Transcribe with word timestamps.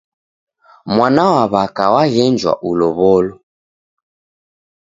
Mwana 0.93 1.23
wa 1.35 1.43
w'aka 1.53 1.85
waghenjwa 1.93 2.51
ulow'olo! 2.69 3.33